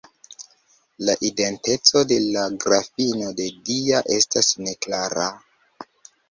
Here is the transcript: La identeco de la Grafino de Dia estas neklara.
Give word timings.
La 1.09 1.15
identeco 1.27 2.01
de 2.11 2.17
la 2.37 2.45
Grafino 2.63 3.29
de 3.41 3.47
Dia 3.69 4.01
estas 4.17 4.51
neklara. 4.65 5.29